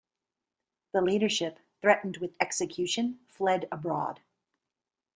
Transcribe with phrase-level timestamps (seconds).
[0.95, 4.19] The leadership, threatened with execution, fled abroad.